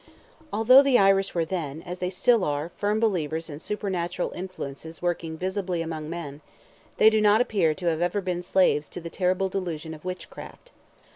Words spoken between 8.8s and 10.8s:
to the terrible delusion of witchcraft.